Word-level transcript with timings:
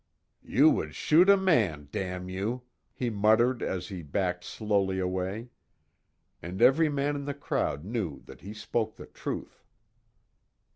"You 0.41 0.71
would 0.71 0.95
shoot 0.95 1.29
a 1.29 1.37
man, 1.37 1.87
damn 1.91 2.27
you!" 2.27 2.63
he 2.91 3.11
muttered 3.11 3.61
as 3.61 3.89
he 3.89 4.01
backed 4.01 4.43
slowly 4.43 4.97
away. 4.97 5.49
And 6.41 6.59
every 6.59 6.89
man 6.89 7.15
in 7.15 7.25
the 7.25 7.35
crowd 7.35 7.85
knew 7.85 8.23
that 8.25 8.41
he 8.41 8.55
spoke 8.55 8.95
the 8.95 9.05
truth. 9.05 9.63